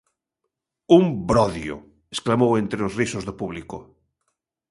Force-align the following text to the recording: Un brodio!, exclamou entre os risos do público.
Un 0.97 1.03
brodio!, 1.29 1.75
exclamou 2.15 2.51
entre 2.61 2.79
os 2.87 2.95
risos 2.99 3.23
do 3.27 3.37
público. 3.41 3.77